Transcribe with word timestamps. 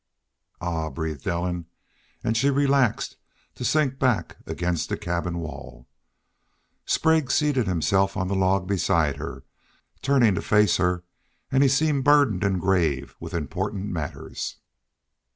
"Ah!" 0.61 0.89
breathed 0.89 1.27
Ellen, 1.27 1.67
and 2.23 2.35
she 2.35 2.49
relaxed 2.49 3.17
to 3.53 3.63
sink 3.63 3.99
back 3.99 4.37
against 4.47 4.89
the 4.89 4.97
cabin 4.97 5.37
wall. 5.37 5.87
Sprague 6.87 7.29
seated 7.29 7.67
himself 7.67 8.17
on 8.17 8.27
the 8.27 8.33
log 8.35 8.65
beside 8.67 9.17
her, 9.17 9.43
turning 10.01 10.33
to 10.33 10.41
face 10.41 10.77
her, 10.77 11.03
and 11.51 11.61
he 11.61 11.69
seemed 11.69 12.03
burdened 12.03 12.41
with 12.41 12.59
grave 12.61 13.15
and 13.21 13.33
important 13.35 13.89
matters. 13.91 14.55